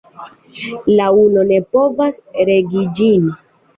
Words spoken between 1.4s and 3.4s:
ne povas regi ĝin.